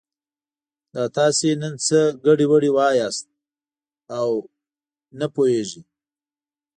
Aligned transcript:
دا 0.93 1.03
تاسې 1.17 1.47
نن 1.61 1.73
څه 1.85 1.99
ګډې 2.25 2.45
وډې 2.51 2.69
وایئ 2.75 3.01
او 4.19 4.29
یې 4.43 4.47
نه 5.19 5.27
پوهېږي. 5.33 5.81